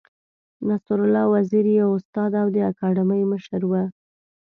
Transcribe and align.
نصرالله 0.67 1.25
وزیر 1.33 1.65
یې 1.75 1.83
استاد 1.95 2.31
او 2.41 2.47
د 2.55 2.57
اکاډمۍ 2.71 3.21
مشر 3.31 3.61
و. 3.69 3.73